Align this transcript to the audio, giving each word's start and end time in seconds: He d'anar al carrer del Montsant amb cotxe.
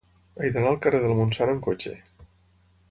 He 0.45 0.49
d'anar 0.55 0.71
al 0.71 0.79
carrer 0.85 1.03
del 1.03 1.15
Montsant 1.21 1.53
amb 1.55 1.63
cotxe. 1.69 1.97